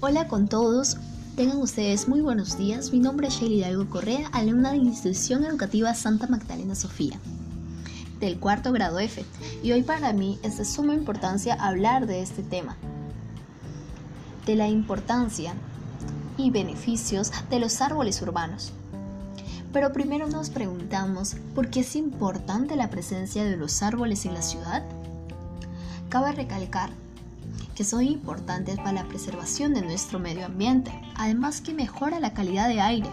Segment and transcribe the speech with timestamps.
[0.00, 0.96] Hola con todos,
[1.34, 2.92] tengan ustedes muy buenos días.
[2.92, 7.18] Mi nombre es Shelly Hidalgo Correa, alumna de la Institución Educativa Santa Magdalena Sofía,
[8.20, 9.24] del cuarto grado F.
[9.60, 12.76] Y hoy para mí es de suma importancia hablar de este tema,
[14.46, 15.54] de la importancia
[16.36, 18.72] y beneficios de los árboles urbanos.
[19.72, 24.42] Pero primero nos preguntamos, ¿por qué es importante la presencia de los árboles en la
[24.42, 24.84] ciudad?
[26.08, 26.90] Cabe recalcar
[27.74, 32.68] que son importantes para la preservación de nuestro medio ambiente, además que mejora la calidad
[32.68, 33.10] de aire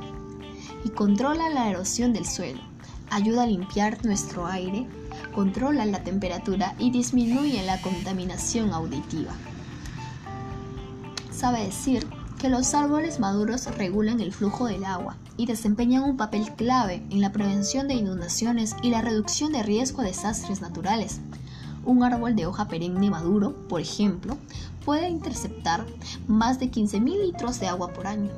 [0.84, 2.62] y controla la erosión del suelo,
[3.10, 4.88] ayuda a limpiar nuestro aire,
[5.34, 9.34] controla la temperatura y disminuye la contaminación auditiva.
[11.32, 12.08] Sabe decir
[12.40, 17.22] que los árboles maduros regulan el flujo del agua y desempeñan un papel clave en
[17.22, 21.20] la prevención de inundaciones y la reducción de riesgo de desastres naturales,
[21.86, 24.38] un árbol de hoja perenne maduro, por ejemplo,
[24.84, 25.86] puede interceptar
[26.28, 28.30] más de 15.000 litros de agua por año.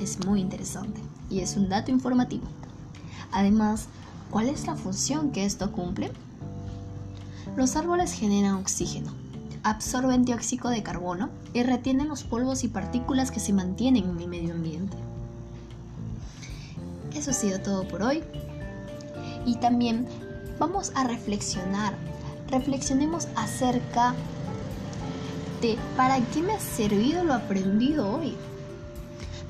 [0.00, 2.46] Es muy interesante y es un dato informativo.
[3.30, 3.88] Además,
[4.30, 6.10] ¿cuál es la función que esto cumple?
[7.56, 9.12] Los árboles generan oxígeno,
[9.62, 14.28] absorben dióxido de carbono y retienen los polvos y partículas que se mantienen en el
[14.28, 14.96] medio ambiente.
[17.14, 18.22] Eso ha sido todo por hoy.
[19.46, 20.06] Y también
[20.58, 21.94] vamos a reflexionar
[22.50, 24.14] reflexionemos acerca
[25.60, 28.34] de para qué me ha servido lo aprendido hoy.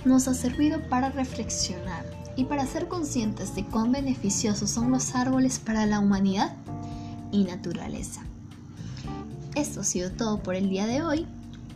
[0.05, 2.05] Nos ha servido para reflexionar
[2.37, 6.55] y para ser conscientes de cuán beneficiosos son los árboles para la humanidad
[7.33, 8.23] y naturaleza.
[9.55, 11.27] Esto ha sido todo por el día de hoy.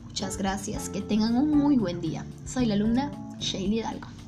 [0.05, 2.25] Muchas gracias, que tengan un muy buen día.
[2.47, 3.11] Soy la alumna
[3.41, 4.20] Shaylee Hidalgo.